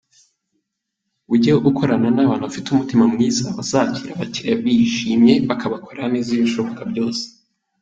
Ujye 1.33 1.53
ukorana 1.69 2.09
n’abantu 2.13 2.43
bafite 2.47 2.67
umutima 2.69 3.03
mwiza 3.13 3.43
bazakira 3.57 4.11
abakiriya 4.13 4.55
bishimye 4.63 5.33
bakabakorera 5.49 6.07
neza 6.13 6.29
ibishoboka 6.33 6.81
byose. 6.91 7.23